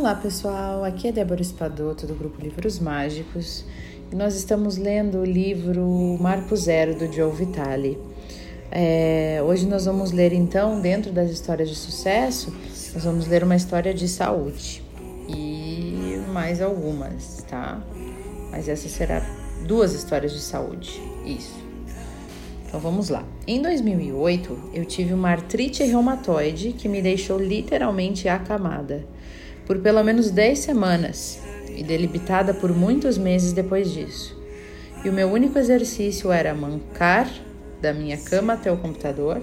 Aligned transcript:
Olá 0.00 0.14
pessoal, 0.14 0.82
aqui 0.82 1.08
é 1.08 1.12
Débora 1.12 1.42
Espadoto 1.42 2.06
do 2.06 2.14
grupo 2.14 2.40
Livros 2.40 2.78
Mágicos 2.78 3.66
e 4.10 4.16
nós 4.16 4.34
estamos 4.34 4.78
lendo 4.78 5.18
o 5.18 5.24
livro 5.26 6.16
Marco 6.18 6.56
Zero 6.56 6.94
do 6.94 7.12
Joe 7.12 7.30
Vitale. 7.30 7.98
É, 8.70 9.42
hoje 9.44 9.66
nós 9.66 9.84
vamos 9.84 10.10
ler 10.10 10.32
então, 10.32 10.80
dentro 10.80 11.12
das 11.12 11.30
histórias 11.30 11.68
de 11.68 11.76
sucesso, 11.76 12.50
nós 12.94 13.04
vamos 13.04 13.26
ler 13.26 13.44
uma 13.44 13.54
história 13.54 13.92
de 13.92 14.08
saúde 14.08 14.82
e 15.28 16.18
mais 16.32 16.62
algumas, 16.62 17.44
tá? 17.46 17.78
Mas 18.50 18.70
essa 18.70 18.88
será 18.88 19.20
duas 19.66 19.92
histórias 19.92 20.32
de 20.32 20.40
saúde, 20.40 20.98
isso. 21.26 21.62
Então 22.66 22.80
vamos 22.80 23.10
lá. 23.10 23.22
Em 23.46 23.60
2008, 23.60 24.70
eu 24.72 24.86
tive 24.86 25.12
uma 25.12 25.28
artrite 25.28 25.84
reumatoide 25.84 26.72
que 26.72 26.88
me 26.88 27.02
deixou 27.02 27.38
literalmente 27.38 28.30
acamada 28.30 29.04
por 29.70 29.78
pelo 29.78 30.02
menos 30.02 30.32
10 30.32 30.58
semanas 30.58 31.38
e 31.76 31.84
delimitada 31.84 32.52
por 32.52 32.76
muitos 32.76 33.16
meses 33.16 33.52
depois 33.52 33.92
disso. 33.92 34.36
E 35.04 35.08
o 35.08 35.12
meu 35.12 35.30
único 35.30 35.60
exercício 35.60 36.32
era 36.32 36.52
mancar 36.52 37.30
da 37.80 37.92
minha 37.92 38.16
cama 38.16 38.54
até 38.54 38.72
o 38.72 38.78
computador, 38.78 39.40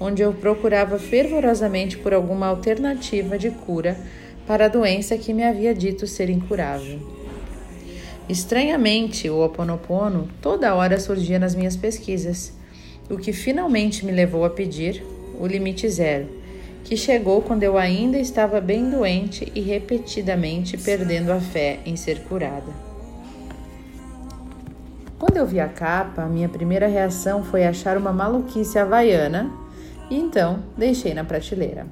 onde 0.00 0.22
eu 0.22 0.32
procurava 0.32 0.98
fervorosamente 0.98 1.98
por 1.98 2.14
alguma 2.14 2.46
alternativa 2.46 3.36
de 3.36 3.50
cura 3.50 3.98
para 4.46 4.64
a 4.64 4.68
doença 4.68 5.18
que 5.18 5.34
me 5.34 5.44
havia 5.44 5.74
dito 5.74 6.06
ser 6.06 6.30
incurável. 6.30 6.98
Estranhamente, 8.30 9.28
o 9.28 9.44
Oponopono 9.44 10.26
toda 10.40 10.74
hora 10.74 10.98
surgia 10.98 11.38
nas 11.38 11.54
minhas 11.54 11.76
pesquisas, 11.76 12.50
o 13.10 13.18
que 13.18 13.30
finalmente 13.30 14.06
me 14.06 14.12
levou 14.12 14.42
a 14.46 14.48
pedir 14.48 15.04
o 15.38 15.46
limite 15.46 15.86
zero 15.90 16.45
que 16.86 16.96
chegou 16.96 17.42
quando 17.42 17.64
eu 17.64 17.76
ainda 17.76 18.16
estava 18.16 18.60
bem 18.60 18.88
doente 18.88 19.50
e 19.56 19.60
repetidamente 19.60 20.78
perdendo 20.78 21.32
a 21.32 21.40
fé 21.40 21.80
em 21.84 21.96
ser 21.96 22.20
curada. 22.20 22.72
Quando 25.18 25.36
eu 25.36 25.44
vi 25.44 25.58
a 25.58 25.66
capa, 25.66 26.22
a 26.22 26.28
minha 26.28 26.48
primeira 26.48 26.86
reação 26.86 27.42
foi 27.42 27.66
achar 27.66 27.96
uma 27.96 28.12
maluquice 28.12 28.78
havaiana 28.78 29.50
e 30.08 30.16
então 30.16 30.60
deixei 30.76 31.12
na 31.12 31.24
prateleira. 31.24 31.88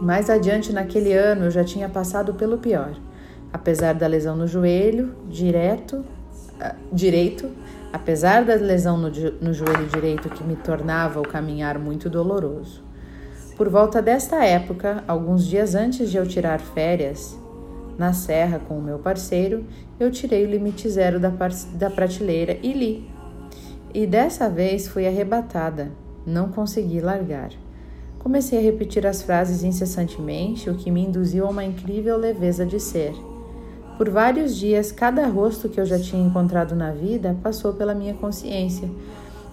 Mais 0.00 0.28
adiante 0.28 0.72
naquele 0.72 1.12
ano 1.12 1.44
eu 1.44 1.50
já 1.52 1.62
tinha 1.62 1.88
passado 1.88 2.34
pelo 2.34 2.58
pior. 2.58 2.96
Apesar 3.52 3.94
da 3.94 4.08
lesão 4.08 4.34
no 4.34 4.48
joelho 4.48 5.14
direto, 5.28 5.98
uh, 5.98 6.74
direito, 6.92 7.48
apesar 7.92 8.44
da 8.44 8.56
lesão 8.56 8.96
no, 8.96 9.08
no 9.40 9.54
joelho 9.54 9.86
direito 9.86 10.28
que 10.30 10.42
me 10.42 10.56
tornava 10.56 11.20
o 11.20 11.28
caminhar 11.28 11.78
muito 11.78 12.10
doloroso. 12.10 12.83
Por 13.56 13.68
volta 13.68 14.02
desta 14.02 14.44
época, 14.44 15.04
alguns 15.06 15.46
dias 15.46 15.76
antes 15.76 16.10
de 16.10 16.16
eu 16.16 16.26
tirar 16.26 16.58
férias, 16.58 17.38
na 17.96 18.12
serra 18.12 18.58
com 18.58 18.76
o 18.76 18.82
meu 18.82 18.98
parceiro, 18.98 19.64
eu 20.00 20.10
tirei 20.10 20.44
o 20.44 20.50
limite 20.50 20.88
zero 20.88 21.20
da, 21.20 21.32
da 21.74 21.88
prateleira 21.88 22.58
e 22.60 22.72
li. 22.72 23.08
E 23.94 24.08
dessa 24.08 24.50
vez 24.50 24.88
fui 24.88 25.06
arrebatada, 25.06 25.92
não 26.26 26.48
consegui 26.48 27.00
largar. 27.00 27.50
Comecei 28.18 28.58
a 28.58 28.62
repetir 28.62 29.06
as 29.06 29.22
frases 29.22 29.62
incessantemente, 29.62 30.68
o 30.68 30.74
que 30.74 30.90
me 30.90 31.04
induziu 31.04 31.46
a 31.46 31.50
uma 31.50 31.64
incrível 31.64 32.16
leveza 32.16 32.66
de 32.66 32.80
ser. 32.80 33.14
Por 33.96 34.10
vários 34.10 34.56
dias, 34.56 34.90
cada 34.90 35.28
rosto 35.28 35.68
que 35.68 35.80
eu 35.80 35.86
já 35.86 36.00
tinha 36.00 36.26
encontrado 36.26 36.74
na 36.74 36.90
vida 36.90 37.36
passou 37.40 37.74
pela 37.74 37.94
minha 37.94 38.14
consciência, 38.14 38.90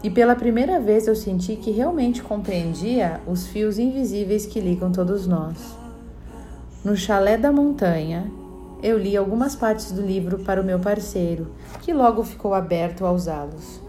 e 0.04 0.10
pela 0.10 0.36
primeira 0.36 0.80
vez 0.80 1.08
eu 1.08 1.16
senti 1.16 1.56
que 1.56 1.70
realmente 1.70 2.24
compreendia 2.24 3.22
os 3.28 3.48
fios 3.48 3.78
invisíveis 3.78 4.46
que 4.46 4.60
ligam 4.60 4.92
todos 4.92 5.28
nós. 5.28 5.78
No 6.84 6.96
chalé 6.98 7.38
da 7.38 7.52
montanha, 7.52 8.26
eu 8.82 8.98
li 8.98 9.16
algumas 9.16 9.56
partes 9.56 9.92
do 9.92 10.02
livro 10.02 10.40
para 10.40 10.60
o 10.60 10.66
meu 10.66 10.80
parceiro, 10.80 11.48
que 11.82 11.94
logo 11.94 12.24
ficou 12.24 12.56
aberto 12.56 13.06
a 13.06 13.12
usá-los. 13.12 13.80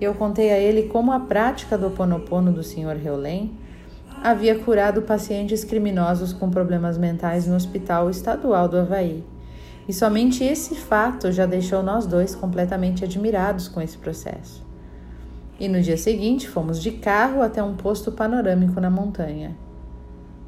Eu 0.00 0.14
contei 0.14 0.50
a 0.50 0.58
ele 0.58 0.88
como 0.88 1.12
a 1.12 1.20
prática 1.20 1.78
do 1.78 1.90
Ponopono 1.90 2.52
do 2.52 2.64
Sr. 2.64 3.00
Heulen 3.04 3.52
havia 4.24 4.58
curado 4.58 5.02
pacientes 5.02 5.62
criminosos 5.62 6.32
com 6.32 6.50
problemas 6.50 6.98
mentais 6.98 7.46
no 7.46 7.54
Hospital 7.54 8.10
Estadual 8.10 8.68
do 8.68 8.78
Havaí. 8.78 9.22
E 9.86 9.92
somente 9.92 10.42
esse 10.42 10.74
fato 10.74 11.30
já 11.30 11.46
deixou 11.46 11.82
nós 11.82 12.06
dois 12.06 12.34
completamente 12.34 13.04
admirados 13.04 13.68
com 13.68 13.80
esse 13.80 13.98
processo. 13.98 14.64
E 15.58 15.68
no 15.68 15.80
dia 15.80 15.96
seguinte 15.96 16.48
fomos 16.48 16.82
de 16.82 16.90
carro 16.90 17.42
até 17.42 17.62
um 17.62 17.74
posto 17.74 18.10
panorâmico 18.10 18.80
na 18.80 18.90
montanha. 18.90 19.56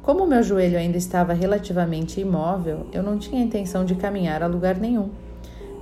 Como 0.01 0.25
meu 0.25 0.41
joelho 0.41 0.77
ainda 0.77 0.97
estava 0.97 1.33
relativamente 1.33 2.21
imóvel, 2.21 2.87
eu 2.93 3.03
não 3.03 3.17
tinha 3.17 3.43
intenção 3.43 3.83
de 3.83 3.95
caminhar 3.95 4.41
a 4.41 4.47
lugar 4.47 4.77
nenhum. 4.77 5.09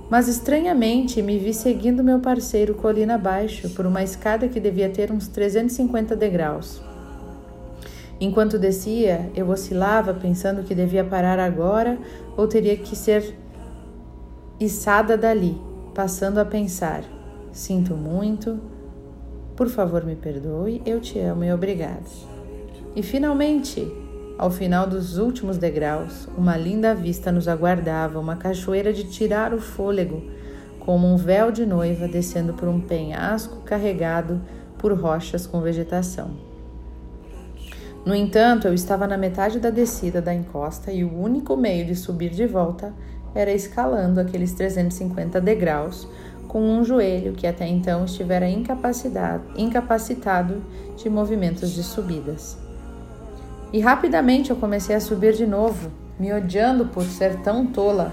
Mas 0.08 0.28
estranhamente 0.28 1.20
me 1.22 1.38
vi 1.38 1.52
seguindo 1.52 2.02
meu 2.02 2.20
parceiro 2.20 2.74
colina 2.74 3.14
abaixo 3.16 3.70
por 3.70 3.86
uma 3.86 4.02
escada 4.02 4.48
que 4.48 4.60
devia 4.60 4.88
ter 4.88 5.10
uns 5.10 5.26
350 5.28 6.14
degraus. 6.14 6.80
Enquanto 8.20 8.58
descia, 8.58 9.30
eu 9.34 9.48
oscilava 9.48 10.14
pensando 10.14 10.62
que 10.62 10.74
devia 10.74 11.04
parar 11.04 11.38
agora 11.38 11.98
ou 12.36 12.48
teria 12.48 12.76
que 12.76 12.96
ser 12.96 13.36
içada 14.58 15.16
dali, 15.16 15.60
passando 15.94 16.38
a 16.38 16.44
pensar: 16.44 17.04
sinto 17.52 17.94
muito, 17.94 18.58
por 19.56 19.68
favor, 19.68 20.04
me 20.04 20.14
perdoe, 20.14 20.82
eu 20.84 21.00
te 21.00 21.18
amo 21.18 21.42
e 21.42 21.52
obrigado. 21.52 22.06
E 22.94 23.02
finalmente, 23.02 23.90
ao 24.38 24.50
final 24.50 24.86
dos 24.86 25.16
últimos 25.16 25.56
degraus, 25.56 26.28
uma 26.36 26.56
linda 26.58 26.94
vista 26.94 27.32
nos 27.32 27.48
aguardava, 27.48 28.20
uma 28.20 28.36
cachoeira 28.36 28.92
de 28.92 29.04
tirar 29.04 29.54
o 29.54 29.60
fôlego, 29.60 30.22
como 30.78 31.06
um 31.06 31.16
véu 31.16 31.50
de 31.50 31.64
noiva 31.64 32.06
descendo 32.06 32.52
por 32.52 32.68
um 32.68 32.80
penhasco 32.80 33.62
carregado 33.62 34.42
por 34.78 34.92
rochas 34.92 35.46
com 35.46 35.60
vegetação. 35.62 36.30
No 38.04 38.14
entanto, 38.14 38.68
eu 38.68 38.74
estava 38.74 39.06
na 39.06 39.16
metade 39.16 39.58
da 39.58 39.70
descida 39.70 40.20
da 40.20 40.34
encosta 40.34 40.92
e 40.92 41.02
o 41.02 41.18
único 41.18 41.56
meio 41.56 41.86
de 41.86 41.96
subir 41.96 42.30
de 42.30 42.46
volta 42.46 42.94
era 43.34 43.52
escalando 43.52 44.20
aqueles 44.20 44.52
350 44.52 45.40
degraus 45.40 46.06
com 46.48 46.60
um 46.60 46.84
joelho 46.84 47.32
que 47.32 47.46
até 47.46 47.66
então 47.66 48.04
estivera 48.04 48.48
incapacitado 48.48 50.62
de 50.96 51.10
movimentos 51.10 51.72
de 51.72 51.82
subidas. 51.82 52.56
E 53.72 53.80
rapidamente 53.80 54.50
eu 54.50 54.56
comecei 54.56 54.96
a 54.96 55.00
subir 55.00 55.34
de 55.34 55.46
novo, 55.46 55.90
me 56.18 56.32
odiando 56.32 56.86
por 56.86 57.04
ser 57.04 57.36
tão 57.40 57.66
tola, 57.66 58.12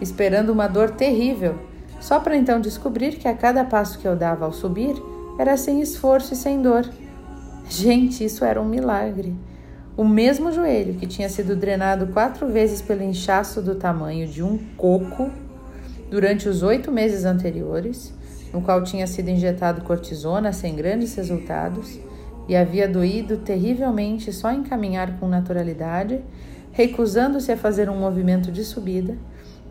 esperando 0.00 0.50
uma 0.50 0.68
dor 0.68 0.90
terrível, 0.90 1.56
só 2.00 2.20
para 2.20 2.36
então 2.36 2.60
descobrir 2.60 3.16
que 3.16 3.26
a 3.26 3.34
cada 3.34 3.64
passo 3.64 3.98
que 3.98 4.06
eu 4.06 4.14
dava 4.14 4.44
ao 4.44 4.52
subir 4.52 4.94
era 5.38 5.56
sem 5.56 5.80
esforço 5.80 6.34
e 6.34 6.36
sem 6.36 6.60
dor. 6.60 6.88
Gente, 7.68 8.24
isso 8.24 8.44
era 8.44 8.60
um 8.60 8.64
milagre. 8.64 9.34
O 9.96 10.04
mesmo 10.04 10.52
joelho 10.52 10.94
que 10.94 11.06
tinha 11.06 11.28
sido 11.28 11.56
drenado 11.56 12.08
quatro 12.08 12.48
vezes 12.48 12.82
pelo 12.82 13.02
inchaço 13.02 13.62
do 13.62 13.76
tamanho 13.76 14.26
de 14.26 14.42
um 14.42 14.58
coco 14.76 15.30
durante 16.14 16.48
os 16.48 16.62
oito 16.62 16.92
meses 16.92 17.24
anteriores, 17.24 18.14
no 18.52 18.62
qual 18.62 18.84
tinha 18.84 19.04
sido 19.04 19.30
injetado 19.30 19.82
cortisona 19.82 20.52
sem 20.52 20.76
grandes 20.76 21.12
resultados 21.16 21.98
e 22.46 22.54
havia 22.54 22.86
doído 22.86 23.38
terrivelmente 23.38 24.32
só 24.32 24.52
em 24.52 24.62
caminhar 24.62 25.18
com 25.18 25.26
naturalidade, 25.26 26.20
recusando-se 26.70 27.50
a 27.50 27.56
fazer 27.56 27.90
um 27.90 27.98
movimento 27.98 28.52
de 28.52 28.64
subida, 28.64 29.18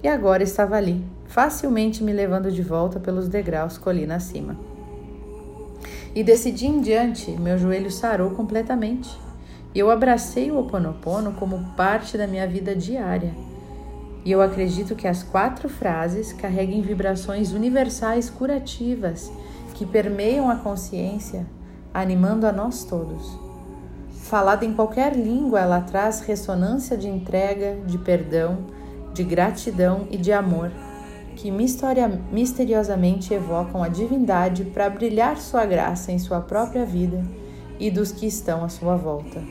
e 0.03 0.07
agora 0.09 0.43
estava 0.43 0.75
ali, 0.75 1.01
facilmente 1.27 2.03
me 2.03 2.11
levando 2.11 2.51
de 2.51 2.61
volta 2.61 2.99
pelos 2.99 3.29
degraus 3.29 3.77
colina 3.77 4.15
acima. 4.15 4.57
E 6.13 6.25
decidi 6.25 6.67
em 6.67 6.81
diante, 6.81 7.31
meu 7.31 7.57
joelho 7.57 7.89
sarou 7.89 8.31
completamente. 8.31 9.09
E 9.73 9.79
eu 9.79 9.89
abracei 9.89 10.51
o 10.51 10.59
Oponopono 10.59 11.31
como 11.39 11.73
parte 11.77 12.17
da 12.17 12.27
minha 12.27 12.45
vida 12.45 12.75
diária 12.75 13.31
e 14.25 14.31
eu 14.31 14.41
acredito 14.41 14.95
que 14.95 15.07
as 15.07 15.21
quatro 15.21 15.67
frases 15.67 16.31
carreguem 16.31 16.81
vibrações 16.81 17.51
universais 17.51 18.29
curativas 18.29 19.31
que 19.73 19.85
permeiam 19.85 20.49
a 20.49 20.55
consciência, 20.55 21.45
animando 21.93 22.47
a 22.47 22.51
nós 22.51 22.85
todos. 22.85 23.37
Falada 24.11 24.63
em 24.65 24.73
qualquer 24.73 25.13
língua, 25.15 25.59
ela 25.59 25.81
traz 25.81 26.21
ressonância 26.21 26.95
de 26.95 27.09
entrega, 27.09 27.77
de 27.85 27.97
perdão, 27.97 28.59
de 29.13 29.23
gratidão 29.23 30.07
e 30.09 30.17
de 30.17 30.31
amor, 30.31 30.71
que 31.35 31.51
misteriosamente 31.51 33.33
evocam 33.33 33.83
a 33.83 33.89
divindade 33.89 34.63
para 34.65 34.89
brilhar 34.89 35.37
sua 35.37 35.65
graça 35.65 36.11
em 36.11 36.19
sua 36.19 36.39
própria 36.39 36.85
vida 36.85 37.23
e 37.79 37.91
dos 37.91 38.11
que 38.11 38.25
estão 38.25 38.63
à 38.63 38.69
sua 38.69 38.95
volta. 38.95 39.43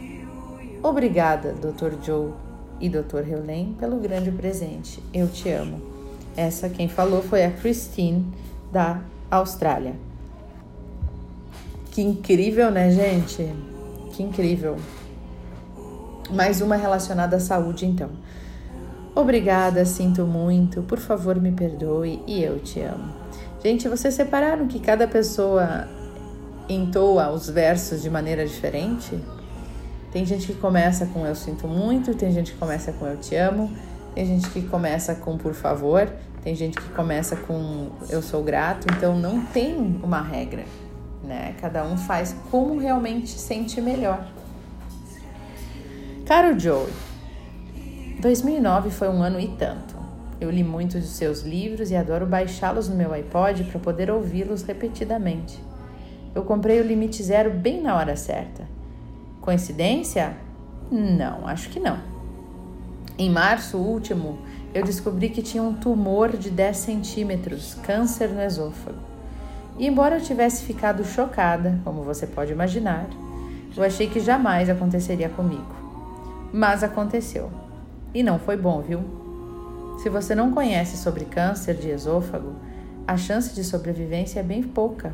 Obrigada, 0.82 1.52
Dr. 1.52 2.02
Joe 2.02 2.51
e 2.82 2.88
Dr. 2.88 3.26
Heulen 3.26 3.76
pelo 3.78 3.96
grande 3.98 4.32
presente. 4.32 5.02
Eu 5.14 5.28
te 5.28 5.48
amo. 5.48 5.80
Essa 6.36 6.68
quem 6.68 6.88
falou 6.88 7.22
foi 7.22 7.44
a 7.44 7.50
Christine 7.50 8.26
da 8.72 9.00
Austrália. 9.30 9.94
Que 11.92 12.02
incrível, 12.02 12.70
né, 12.70 12.90
gente? 12.90 13.48
Que 14.12 14.22
incrível. 14.22 14.76
Mais 16.30 16.60
uma 16.60 16.76
relacionada 16.76 17.36
à 17.36 17.40
saúde, 17.40 17.86
então. 17.86 18.10
Obrigada, 19.14 19.84
sinto 19.84 20.26
muito, 20.26 20.82
por 20.82 20.98
favor 20.98 21.38
me 21.38 21.52
perdoe 21.52 22.22
e 22.26 22.42
eu 22.42 22.58
te 22.58 22.80
amo. 22.80 23.12
Gente, 23.62 23.86
vocês 23.86 24.14
separaram 24.14 24.66
que 24.66 24.80
cada 24.80 25.06
pessoa 25.06 25.86
entoa 26.68 27.30
os 27.30 27.48
versos 27.48 28.00
de 28.00 28.08
maneira 28.08 28.46
diferente? 28.46 29.20
Tem 30.12 30.26
gente 30.26 30.46
que 30.46 30.54
começa 30.54 31.06
com 31.06 31.26
eu 31.26 31.34
sinto 31.34 31.66
muito, 31.66 32.14
tem 32.14 32.30
gente 32.30 32.52
que 32.52 32.58
começa 32.58 32.92
com 32.92 33.06
eu 33.06 33.16
te 33.16 33.34
amo, 33.34 33.74
tem 34.14 34.26
gente 34.26 34.50
que 34.50 34.60
começa 34.60 35.14
com 35.14 35.38
por 35.38 35.54
favor, 35.54 36.06
tem 36.44 36.54
gente 36.54 36.78
que 36.78 36.88
começa 36.90 37.34
com 37.34 37.88
eu 38.10 38.20
sou 38.20 38.42
grato, 38.42 38.86
então 38.94 39.18
não 39.18 39.40
tem 39.46 39.98
uma 40.02 40.20
regra, 40.20 40.64
né? 41.24 41.54
Cada 41.60 41.82
um 41.84 41.96
faz 41.96 42.36
como 42.50 42.78
realmente 42.78 43.30
sente 43.30 43.80
melhor. 43.80 44.28
Caro 46.26 46.58
Joey, 46.60 46.92
2009 48.20 48.90
foi 48.90 49.08
um 49.08 49.22
ano 49.22 49.40
e 49.40 49.48
tanto. 49.48 49.96
Eu 50.38 50.50
li 50.50 50.62
muitos 50.62 51.00
dos 51.00 51.10
seus 51.10 51.40
livros 51.40 51.90
e 51.90 51.96
adoro 51.96 52.26
baixá-los 52.26 52.88
no 52.88 52.96
meu 52.96 53.14
iPod 53.14 53.64
para 53.64 53.80
poder 53.80 54.10
ouvi-los 54.10 54.62
repetidamente. 54.62 55.58
Eu 56.34 56.42
comprei 56.42 56.80
o 56.80 56.84
Limite 56.84 57.22
Zero 57.22 57.50
bem 57.50 57.80
na 57.80 57.96
hora 57.96 58.14
certa. 58.16 58.66
Coincidência? 59.42 60.36
Não, 60.88 61.48
acho 61.48 61.68
que 61.68 61.80
não. 61.80 61.98
Em 63.18 63.28
março 63.28 63.76
último, 63.76 64.38
eu 64.72 64.84
descobri 64.84 65.30
que 65.30 65.42
tinha 65.42 65.64
um 65.64 65.74
tumor 65.74 66.36
de 66.36 66.48
10 66.48 66.76
centímetros, 66.76 67.74
câncer 67.82 68.28
no 68.28 68.40
esôfago. 68.40 69.00
E 69.76 69.86
embora 69.86 70.16
eu 70.16 70.20
tivesse 70.20 70.64
ficado 70.64 71.04
chocada, 71.04 71.80
como 71.82 72.04
você 72.04 72.24
pode 72.24 72.52
imaginar, 72.52 73.08
eu 73.76 73.82
achei 73.82 74.06
que 74.06 74.20
jamais 74.20 74.70
aconteceria 74.70 75.28
comigo. 75.28 75.74
Mas 76.52 76.84
aconteceu. 76.84 77.50
E 78.14 78.22
não 78.22 78.38
foi 78.38 78.56
bom, 78.56 78.80
viu? 78.80 79.00
Se 80.00 80.08
você 80.08 80.36
não 80.36 80.52
conhece 80.52 80.96
sobre 80.96 81.24
câncer 81.24 81.74
de 81.74 81.88
esôfago, 81.88 82.54
a 83.08 83.16
chance 83.16 83.52
de 83.52 83.64
sobrevivência 83.64 84.38
é 84.38 84.44
bem 84.44 84.62
pouca. 84.62 85.12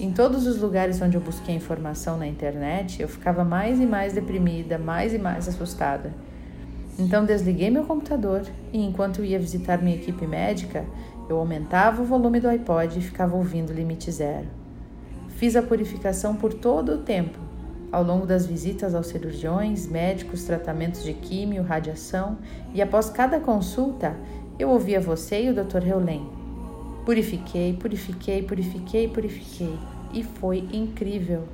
Em 0.00 0.12
todos 0.12 0.46
os 0.46 0.60
lugares 0.60 1.02
onde 1.02 1.16
eu 1.16 1.20
busquei 1.20 1.56
informação 1.56 2.16
na 2.16 2.26
internet, 2.26 3.02
eu 3.02 3.08
ficava 3.08 3.42
mais 3.42 3.80
e 3.80 3.86
mais 3.86 4.12
deprimida, 4.12 4.78
mais 4.78 5.12
e 5.12 5.18
mais 5.18 5.48
assustada. 5.48 6.12
Então 6.96 7.24
desliguei 7.24 7.68
meu 7.68 7.82
computador 7.82 8.42
e 8.72 8.80
enquanto 8.80 9.24
ia 9.24 9.40
visitar 9.40 9.82
minha 9.82 9.96
equipe 9.96 10.24
médica, 10.24 10.84
eu 11.28 11.36
aumentava 11.36 12.00
o 12.00 12.04
volume 12.04 12.38
do 12.38 12.48
iPod 12.48 12.96
e 12.96 13.02
ficava 13.02 13.34
ouvindo 13.34 13.72
limite 13.72 14.08
zero. 14.12 14.46
Fiz 15.30 15.56
a 15.56 15.62
purificação 15.62 16.36
por 16.36 16.54
todo 16.54 16.92
o 16.92 16.98
tempo, 16.98 17.36
ao 17.90 18.04
longo 18.04 18.24
das 18.24 18.46
visitas 18.46 18.94
aos 18.94 19.08
cirurgiões, 19.08 19.88
médicos, 19.88 20.44
tratamentos 20.44 21.02
de 21.02 21.12
químio, 21.12 21.64
radiação, 21.64 22.38
e 22.72 22.80
após 22.80 23.10
cada 23.10 23.40
consulta, 23.40 24.14
eu 24.60 24.68
ouvia 24.68 25.00
você 25.00 25.42
e 25.42 25.50
o 25.50 25.54
Dr. 25.54 25.84
Heulen 25.84 26.37
Purifiquei, 27.08 27.72
purifiquei, 27.72 28.42
purifiquei, 28.42 29.08
purifiquei. 29.08 29.78
E 30.12 30.22
foi 30.22 30.68
incrível. 30.70 31.44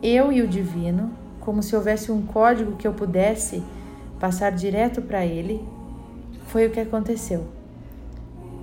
Eu 0.00 0.30
e 0.30 0.40
o 0.40 0.46
divino, 0.46 1.10
como 1.40 1.60
se 1.60 1.74
houvesse 1.74 2.12
um 2.12 2.22
código 2.22 2.76
que 2.76 2.86
eu 2.86 2.92
pudesse 2.92 3.64
passar 4.20 4.52
direto 4.52 5.02
para 5.02 5.26
ele, 5.26 5.60
foi 6.46 6.68
o 6.68 6.70
que 6.70 6.78
aconteceu. 6.78 7.48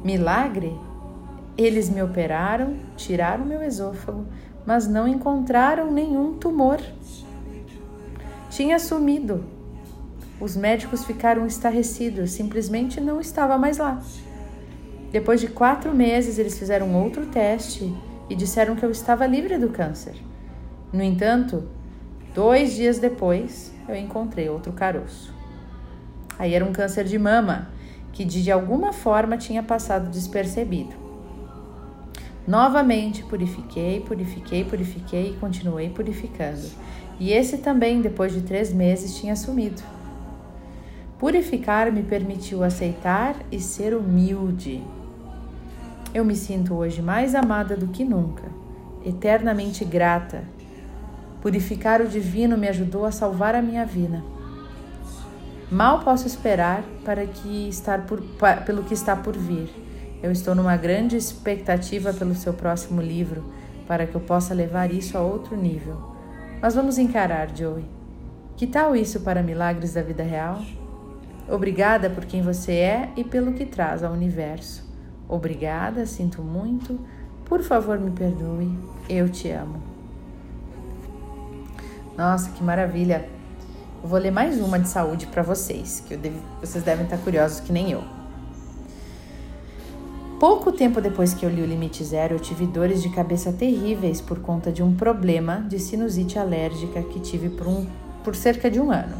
Milagre? 0.01 0.73
Eles 1.57 1.89
me 1.89 2.01
operaram, 2.01 2.77
tiraram 2.95 3.43
meu 3.43 3.61
esôfago, 3.61 4.25
mas 4.65 4.87
não 4.87 5.05
encontraram 5.05 5.91
nenhum 5.91 6.37
tumor. 6.37 6.79
Tinha 8.49 8.79
sumido. 8.79 9.43
Os 10.39 10.55
médicos 10.55 11.03
ficaram 11.03 11.45
estarrecidos, 11.45 12.31
simplesmente 12.31 13.01
não 13.01 13.19
estava 13.19 13.57
mais 13.57 13.77
lá. 13.77 14.01
Depois 15.13 15.39
de 15.39 15.47
quatro 15.47 15.93
meses, 15.93 16.39
eles 16.39 16.57
fizeram 16.57 16.91
outro 16.95 17.27
teste 17.27 17.95
e 18.27 18.33
disseram 18.33 18.75
que 18.75 18.83
eu 18.83 18.89
estava 18.89 19.27
livre 19.27 19.59
do 19.59 19.69
câncer. 19.69 20.15
No 20.91 21.03
entanto, 21.03 21.69
dois 22.33 22.73
dias 22.73 22.97
depois, 22.97 23.71
eu 23.87 23.95
encontrei 23.95 24.49
outro 24.49 24.73
caroço. 24.73 25.31
Aí 26.39 26.55
era 26.55 26.65
um 26.65 26.73
câncer 26.73 27.03
de 27.03 27.19
mama, 27.19 27.69
que 28.11 28.25
de 28.25 28.51
alguma 28.51 28.91
forma 28.91 29.37
tinha 29.37 29.61
passado 29.61 30.09
despercebido. 30.09 30.95
Novamente 32.47 33.23
purifiquei, 33.23 33.99
purifiquei, 33.99 34.65
purifiquei 34.65 35.29
e 35.29 35.33
continuei 35.33 35.89
purificando. 35.89 36.67
E 37.19 37.31
esse 37.31 37.59
também, 37.59 38.01
depois 38.01 38.33
de 38.33 38.41
três 38.41 38.73
meses, 38.73 39.15
tinha 39.15 39.35
sumido. 39.35 39.83
Purificar 41.19 41.91
me 41.91 42.01
permitiu 42.01 42.63
aceitar 42.63 43.35
e 43.51 43.59
ser 43.59 43.93
humilde. 43.93 44.83
Eu 46.13 46.23
me 46.23 46.35
sinto 46.35 46.75
hoje 46.75 47.01
mais 47.01 47.33
amada 47.33 47.75
do 47.75 47.87
que 47.87 48.05
nunca, 48.05 48.43
eternamente 49.03 49.83
grata. 49.83 50.43
Purificar 51.41 52.01
o 52.01 52.07
divino 52.07 52.55
me 52.55 52.67
ajudou 52.67 53.03
a 53.03 53.11
salvar 53.11 53.55
a 53.55 53.63
minha 53.63 53.83
vida. 53.83 54.23
Mal 55.71 56.01
posso 56.03 56.27
esperar 56.27 56.83
para 57.03 57.25
que 57.25 57.67
estar 57.67 58.05
por, 58.05 58.21
pelo 58.63 58.83
que 58.83 58.93
está 58.93 59.15
por 59.15 59.35
vir. 59.35 59.67
Eu 60.21 60.31
estou 60.31 60.53
numa 60.53 60.77
grande 60.77 61.17
expectativa 61.17 62.13
pelo 62.13 62.35
seu 62.35 62.53
próximo 62.53 63.01
livro, 63.01 63.43
para 63.87 64.05
que 64.05 64.13
eu 64.13 64.21
possa 64.21 64.53
levar 64.53 64.93
isso 64.93 65.17
a 65.17 65.21
outro 65.21 65.57
nível. 65.57 65.99
Mas 66.61 66.75
vamos 66.75 66.99
encarar, 66.99 67.49
Joey. 67.55 67.85
Que 68.55 68.67
tal 68.67 68.95
isso 68.95 69.21
para 69.21 69.41
milagres 69.41 69.95
da 69.95 70.03
vida 70.03 70.21
real? 70.21 70.61
Obrigada 71.49 72.07
por 72.07 72.23
quem 72.23 72.43
você 72.43 72.73
é 72.73 73.09
e 73.17 73.23
pelo 73.23 73.53
que 73.53 73.65
traz 73.65 74.03
ao 74.03 74.13
universo. 74.13 74.92
Obrigada, 75.27 76.05
sinto 76.05 76.41
muito. 76.41 76.99
Por 77.45 77.61
favor, 77.61 77.99
me 77.99 78.11
perdoe. 78.11 78.77
Eu 79.09 79.29
te 79.29 79.49
amo. 79.49 79.81
Nossa, 82.17 82.49
que 82.51 82.63
maravilha! 82.63 83.27
Eu 84.03 84.09
vou 84.09 84.19
ler 84.19 84.31
mais 84.31 84.59
uma 84.59 84.77
de 84.77 84.89
saúde 84.89 85.27
para 85.27 85.41
vocês, 85.41 86.03
que 86.05 86.17
vocês 86.59 86.83
devem 86.83 87.05
estar 87.05 87.17
curiosos 87.17 87.61
que 87.61 87.71
nem 87.71 87.91
eu. 87.91 88.03
Pouco 90.39 90.73
tempo 90.73 90.99
depois 90.99 91.33
que 91.33 91.45
eu 91.45 91.49
li 91.49 91.61
o 91.61 91.65
Limite 91.65 92.03
Zero, 92.03 92.35
eu 92.35 92.39
tive 92.39 92.65
dores 92.65 93.01
de 93.01 93.07
cabeça 93.09 93.53
terríveis 93.53 94.19
por 94.19 94.41
conta 94.41 94.73
de 94.73 94.83
um 94.83 94.93
problema 94.93 95.65
de 95.69 95.79
sinusite 95.79 96.37
alérgica 96.37 97.01
que 97.01 97.19
tive 97.21 97.49
por, 97.49 97.65
um, 97.65 97.87
por 98.25 98.35
cerca 98.35 98.69
de 98.69 98.77
um 98.77 98.91
ano. 98.91 99.15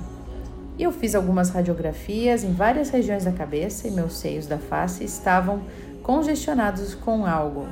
E 0.78 0.84
eu 0.84 0.92
fiz 0.92 1.16
algumas 1.16 1.50
radiografias 1.50 2.44
em 2.44 2.52
várias 2.52 2.90
regiões 2.90 3.24
da 3.24 3.32
cabeça 3.32 3.88
e 3.88 3.92
meus 3.92 4.18
seios 4.18 4.48
da 4.48 4.58
face 4.58 5.06
estavam 5.06 5.62
congestionados 6.04 6.94
com 6.94 7.26
algo. 7.26 7.66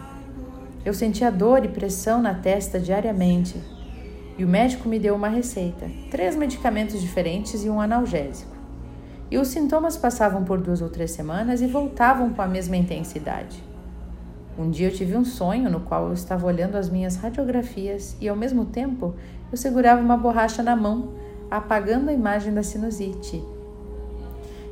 Eu 0.86 0.94
sentia 0.94 1.30
dor 1.30 1.66
e 1.66 1.68
pressão 1.68 2.22
na 2.22 2.34
testa 2.34 2.80
diariamente 2.80 3.62
e 4.38 4.46
o 4.46 4.48
médico 4.48 4.88
me 4.88 4.98
deu 4.98 5.14
uma 5.14 5.28
receita, 5.28 5.88
três 6.10 6.36
medicamentos 6.36 7.00
diferentes 7.00 7.66
e 7.66 7.70
um 7.70 7.82
analgésico. 7.82 8.56
E 9.30 9.38
os 9.38 9.50
sintomas 9.50 9.98
passavam 9.98 10.44
por 10.46 10.60
duas 10.60 10.82
ou 10.82 10.90
três 10.90 11.12
semanas 11.12 11.62
e 11.62 11.68
voltavam 11.68 12.32
com 12.32 12.42
a 12.42 12.48
mesma 12.48 12.78
intensidade. 12.78 13.62
Um 14.58 14.70
dia 14.70 14.88
eu 14.88 14.94
tive 14.94 15.16
um 15.16 15.26
sonho 15.26 15.70
no 15.70 15.82
qual 15.82 16.08
eu 16.08 16.14
estava 16.14 16.48
olhando 16.48 16.76
as 16.76 16.90
minhas 16.90 17.18
radiografias 17.18 18.16
e, 18.20 18.28
ao 18.28 18.36
mesmo 18.36 18.66
tempo, 18.66 19.14
eu 19.52 19.58
segurava 19.58 20.02
uma 20.02 20.18
borracha 20.18 20.64
na 20.64 20.76
mão, 20.76 21.14
apagando 21.50 22.10
a 22.10 22.14
imagem 22.14 22.54
da 22.54 22.64
sinusite. 22.64 23.44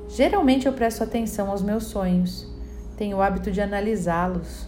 Geralmente 0.09 0.65
eu 0.65 0.73
presto 0.73 1.03
atenção 1.03 1.49
aos 1.49 1.61
meus 1.61 1.85
sonhos 1.85 2.49
tenho 2.99 3.15
o 3.15 3.21
hábito 3.21 3.49
de 3.49 3.61
analisá-los. 3.61 4.67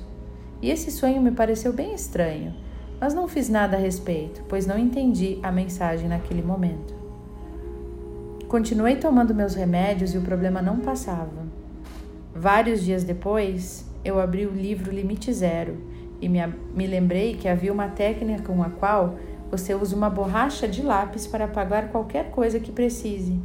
E 0.61 0.69
esse 0.69 0.89
sonho 0.89 1.21
me 1.21 1.31
pareceu 1.31 1.73
bem 1.73 1.93
estranho, 1.93 2.53
mas 2.97 3.13
não 3.13 3.27
fiz 3.27 3.49
nada 3.49 3.75
a 3.75 3.79
respeito, 3.79 4.41
pois 4.47 4.65
não 4.65 4.79
entendi 4.79 5.37
a 5.43 5.51
mensagem 5.51 6.07
naquele 6.07 6.41
momento. 6.41 6.95
Continuei 8.47 8.95
tomando 8.95 9.35
meus 9.35 9.53
remédios 9.53 10.13
e 10.13 10.17
o 10.17 10.21
problema 10.21 10.61
não 10.61 10.79
passava. 10.79 11.45
Vários 12.33 12.81
dias 12.81 13.03
depois, 13.03 13.85
eu 14.03 14.17
abri 14.17 14.45
o 14.45 14.51
livro 14.51 14.93
Limite 14.93 15.33
Zero 15.33 15.77
e 16.21 16.29
me, 16.29 16.39
me 16.73 16.87
lembrei 16.87 17.35
que 17.35 17.49
havia 17.49 17.73
uma 17.73 17.89
técnica 17.89 18.43
com 18.43 18.63
a 18.63 18.69
qual 18.69 19.15
você 19.49 19.75
usa 19.75 19.93
uma 19.93 20.09
borracha 20.09 20.69
de 20.69 20.81
lápis 20.81 21.27
para 21.27 21.45
apagar 21.45 21.89
qualquer 21.89 22.31
coisa 22.31 22.61
que 22.61 22.71
precise. 22.71 23.37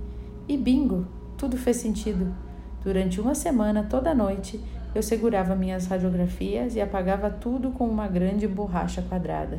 E 0.46 0.56
bingo, 0.56 1.08
tudo 1.36 1.56
fez 1.56 1.78
sentido. 1.78 2.45
Durante 2.86 3.20
uma 3.20 3.34
semana, 3.34 3.82
toda 3.82 4.14
noite, 4.14 4.60
eu 4.94 5.02
segurava 5.02 5.56
minhas 5.56 5.88
radiografias 5.88 6.76
e 6.76 6.80
apagava 6.80 7.28
tudo 7.28 7.72
com 7.72 7.84
uma 7.84 8.06
grande 8.06 8.46
borracha 8.46 9.02
quadrada. 9.02 9.58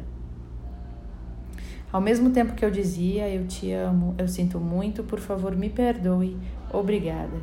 Ao 1.92 2.00
mesmo 2.00 2.30
tempo 2.30 2.54
que 2.54 2.64
eu 2.64 2.72
dizia 2.72 3.28
eu 3.28 3.46
te 3.46 3.70
amo, 3.74 4.16
eu 4.18 4.30
sinto 4.30 4.62
muito, 4.62 5.04
por 5.04 5.20
favor 5.20 5.54
me 5.58 5.70
perdoe, 5.70 6.38
obrigada. 6.72 7.36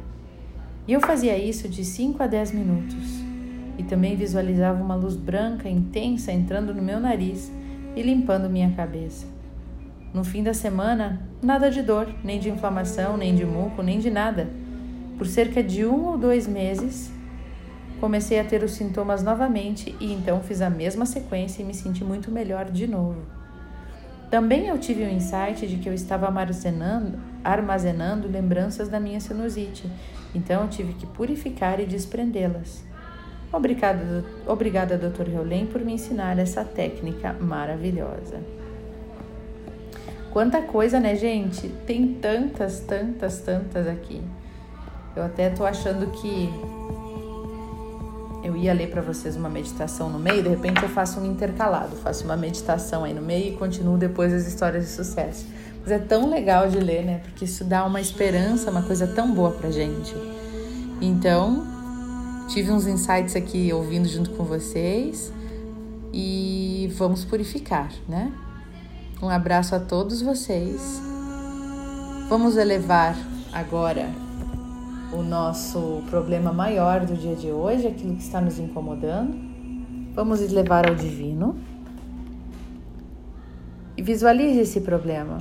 E 0.89 0.93
eu 0.95 1.03
fazia 1.03 1.37
isso 1.37 1.69
de 1.69 1.85
5 1.85 2.23
a 2.23 2.27
10 2.27 2.53
minutos. 2.53 3.23
E 3.77 3.83
também 3.83 4.17
visualizava 4.17 4.83
uma 4.83 4.95
luz 4.95 5.17
branca 5.17 5.69
intensa 5.69 6.33
entrando 6.33 6.73
no 6.73 6.81
meu 6.81 6.99
nariz 6.99 7.53
e 7.95 8.01
limpando 8.01 8.49
minha 8.49 8.71
cabeça. 8.71 9.27
No 10.15 10.25
fim 10.25 10.43
da 10.43 10.55
semana, 10.55 11.29
nada 11.43 11.71
de 11.71 11.83
dor, 11.83 12.09
nem 12.25 12.41
de 12.41 12.49
inflamação, 12.49 13.19
nem 13.19 13.35
de 13.35 13.45
muco, 13.45 13.83
nem 13.83 13.99
de 13.99 14.09
nada 14.11 14.64
Por 15.17 15.27
cerca 15.27 15.63
de 15.63 15.85
um 15.87 16.07
ou 16.07 16.19
dois 16.19 16.47
meses, 16.47 17.11
comecei 18.01 18.41
a 18.41 18.45
ter 18.45 18.63
os 18.63 18.73
sintomas 18.73 19.23
novamente 19.23 19.95
e 20.01 20.13
então 20.13 20.41
fiz 20.41 20.61
a 20.61 20.69
mesma 20.69 21.07
sequência 21.07 21.63
e 21.63 21.65
me 21.65 21.75
senti 21.75 22.05
muito 22.05 22.31
melhor 22.31 22.71
de 22.71 22.87
novo. 22.87 23.23
Também 24.31 24.67
eu 24.67 24.79
tive 24.79 25.05
o 25.05 25.07
um 25.07 25.11
insight 25.11 25.67
de 25.67 25.77
que 25.77 25.89
eu 25.89 25.95
estava 25.95 26.27
armazenando, 26.27 27.19
armazenando 27.45 28.27
lembranças 28.27 28.89
da 28.89 28.99
minha 28.99 29.21
sinusite, 29.21 29.89
então 30.35 30.63
eu 30.63 30.69
tive 30.69 30.95
que 30.95 31.07
purificar 31.07 31.79
e 31.79 31.87
desprendê-las. 31.87 32.85
Obrigada, 33.53 34.25
obrigada, 34.49 34.99
Dr. 34.99 35.29
Heulen, 35.29 35.67
por 35.67 35.81
me 35.81 35.93
ensinar 35.93 36.37
essa 36.41 36.65
técnica 36.65 37.33
maravilhosa. 37.35 38.41
Quanta 40.33 40.61
coisa, 40.63 40.99
né, 40.99 41.15
gente? 41.15 41.69
Tem 41.87 42.15
tantas, 42.15 42.81
tantas, 42.81 43.39
tantas 43.39 43.87
aqui. 43.87 44.21
Eu 45.17 45.23
até 45.23 45.49
tô 45.51 45.65
achando 45.65 46.11
que 46.11 46.51
eu 48.43 48.57
ia 48.57 48.75
ler 48.75 48.91
para 48.91 49.01
vocês 49.01 49.37
uma 49.37 49.49
meditação 49.49 50.11
no 50.11 50.19
meio, 50.19 50.43
de 50.43 50.49
repente 50.49 50.83
eu 50.83 50.89
faço 50.89 51.19
um 51.19 51.25
intercalado, 51.25 51.97
faço 51.97 52.25
uma 52.25 52.37
meditação 52.37 53.05
aí 53.05 53.15
no 53.15 53.23
meio 53.23 53.55
e 53.55 53.57
continuo 53.57 53.97
depois 53.97 54.33
as 54.33 54.47
histórias 54.47 54.85
de 54.85 54.91
sucesso. 54.91 55.47
Mas 55.81 55.93
é 55.93 55.99
tão 55.99 56.29
legal 56.29 56.69
de 56.69 56.79
ler, 56.79 57.05
né? 57.05 57.21
Porque 57.25 57.45
isso 57.45 57.65
dá 57.65 57.85
uma 57.85 58.01
esperança, 58.01 58.71
uma 58.71 58.83
coisa 58.83 59.07
tão 59.07 59.33
boa 59.35 59.51
pra 59.51 59.71
gente. 59.71 60.15
Então, 61.01 61.65
tive 62.49 62.71
uns 62.71 62.87
insights 62.87 63.37
aqui 63.37 63.73
ouvindo 63.73 64.09
junto 64.09 64.31
com 64.31 64.45
vocês 64.45 65.33
e 66.13 66.93
vamos 66.97 67.25
purificar, 67.25 67.91
né? 68.09 68.33
Um 69.23 69.29
abraço 69.29 69.75
a 69.75 69.81
todos 69.81 70.21
vocês. 70.21 71.01
Vamos 72.29 72.57
elevar 72.57 73.17
agora 73.53 74.24
o 75.15 75.23
nosso 75.23 76.03
problema 76.11 76.53
maior 76.53 77.01
do 77.07 77.15
dia 77.15 77.37
de 77.37 77.51
hoje, 77.51 77.87
aquilo 77.87 78.17
que 78.17 78.23
está 78.23 78.41
nos 78.41 78.59
incomodando. 78.59 79.35
Vamos 80.15 80.41
levar 80.51 80.89
ao 80.89 80.95
divino. 80.95 81.57
E 83.97 84.03
visualize 84.03 84.59
esse 84.59 84.81
problema. 84.81 85.39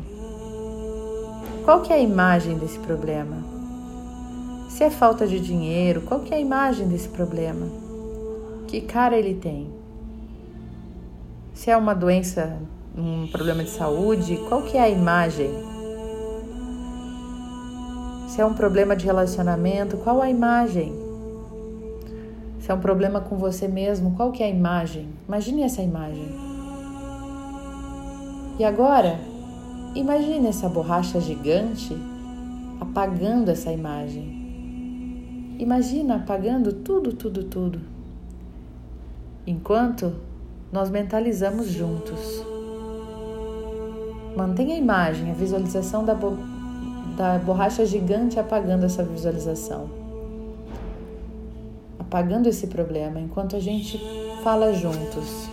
Qual 1.65 1.81
que 1.81 1.91
é 1.91 1.95
a 1.95 1.99
imagem 1.99 2.57
desse 2.57 2.77
problema? 2.79 3.37
Se 4.69 4.83
é 4.83 4.89
falta 4.89 5.25
de 5.25 5.39
dinheiro, 5.39 6.01
qual 6.01 6.19
que 6.19 6.33
é 6.33 6.37
a 6.37 6.39
imagem 6.39 6.87
desse 6.87 7.09
problema? 7.09 7.67
Que 8.67 8.81
cara 8.81 9.17
ele 9.17 9.35
tem? 9.35 9.71
Se 11.53 11.71
é 11.71 11.77
uma 11.77 11.93
doença, 11.93 12.57
um 12.95 13.27
problema 13.27 13.63
de 13.63 13.69
saúde, 13.69 14.37
qual 14.49 14.63
que 14.63 14.77
é 14.77 14.81
a 14.81 14.89
imagem? 14.89 15.72
Se 18.33 18.41
é 18.41 18.45
um 18.47 18.55
problema 18.55 18.95
de 18.95 19.05
relacionamento, 19.05 19.95
qual 19.97 20.19
a 20.19 20.27
imagem? 20.27 20.91
Se 22.59 22.71
é 22.71 22.73
um 22.73 22.79
problema 22.79 23.21
com 23.21 23.37
você 23.37 23.67
mesmo, 23.67 24.15
qual 24.15 24.31
que 24.31 24.41
é 24.41 24.47
a 24.47 24.49
imagem? 24.49 25.07
Imagine 25.27 25.61
essa 25.61 25.83
imagem. 25.83 26.29
E 28.57 28.63
agora, 28.63 29.19
imagine 29.93 30.47
essa 30.47 30.67
borracha 30.67 31.21
gigante 31.21 31.95
apagando 32.81 33.51
essa 33.51 33.71
imagem. 33.71 35.55
Imagina 35.59 36.15
apagando 36.15 36.73
tudo, 36.73 37.13
tudo, 37.13 37.43
tudo. 37.43 37.81
Enquanto 39.45 40.11
nós 40.71 40.89
mentalizamos 40.89 41.67
juntos. 41.67 42.43
Mantenha 44.35 44.73
a 44.73 44.79
imagem, 44.79 45.29
a 45.29 45.35
visualização 45.35 46.03
da, 46.03 46.15
da 47.15 47.37
borracha 47.37 47.85
gigante 47.85 48.39
apagando 48.39 48.85
essa 48.85 49.03
visualização. 49.03 49.89
Apagando 51.99 52.47
esse 52.47 52.67
problema 52.67 53.19
enquanto 53.19 53.55
a 53.55 53.59
gente 53.59 53.99
fala 54.43 54.73
juntos. 54.73 55.49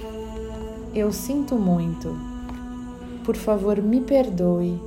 Eu 0.95 1.13
sinto 1.13 1.55
muito. 1.57 2.15
Por 3.25 3.37
favor, 3.37 3.81
me 3.81 4.01
perdoe. 4.01 4.81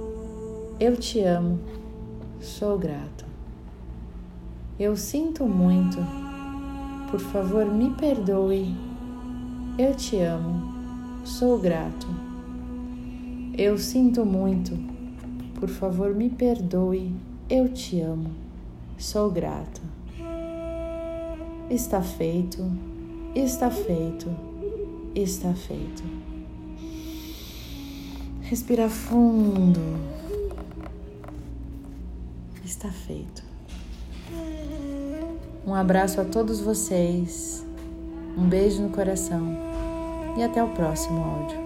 Eu 0.80 0.98
te 0.98 1.22
amo. 1.22 1.60
Sou 2.42 2.78
grato. 2.78 3.26
Eu 4.80 4.98
sinto 4.98 5.46
muito. 5.46 5.98
Por 7.10 7.20
favor, 7.20 7.66
me 7.66 7.92
perdoe. 7.92 8.76
Eu 9.78 9.96
te 9.96 10.20
amo. 10.20 10.74
Sou 11.24 11.58
grato. 11.58 12.08
Eu 13.56 13.78
sinto 13.78 14.26
muito 14.26 14.93
por 15.64 15.70
favor, 15.70 16.14
me 16.14 16.30
perdoe. 16.30 17.16
Eu 17.50 17.70
te 17.70 18.02
amo. 18.02 18.32
Sou 18.98 19.32
grato. 19.32 19.80
Está 21.70 22.02
feito. 22.02 22.70
Está 23.34 23.72
feito. 23.72 24.30
Está 25.16 25.54
feito. 25.54 26.04
Respira 28.42 28.90
fundo. 28.90 29.80
Está 32.66 32.90
feito. 32.90 33.42
Um 35.66 35.74
abraço 35.74 36.20
a 36.20 36.26
todos 36.26 36.60
vocês. 36.60 37.66
Um 38.38 38.50
beijo 38.50 38.82
no 38.82 38.90
coração. 38.90 39.48
E 40.38 40.44
até 40.44 40.62
o 40.62 40.68
próximo 40.74 41.24
áudio. 41.24 41.63